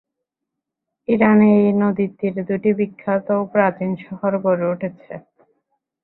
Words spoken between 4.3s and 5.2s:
গড়ে উঠেছে।